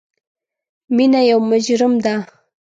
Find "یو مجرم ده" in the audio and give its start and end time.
1.29-2.13